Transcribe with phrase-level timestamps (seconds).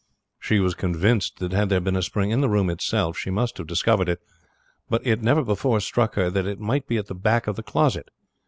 [0.39, 3.59] She was convinced that had there been a spring in the room itself she must
[3.59, 4.19] have discovered it,
[4.89, 7.61] but it never before struck her that it might be at the back of the
[7.61, 8.09] closet.